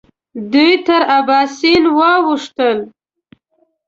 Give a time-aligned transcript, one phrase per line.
[0.51, 2.77] دوی تر اباسین واوښتل.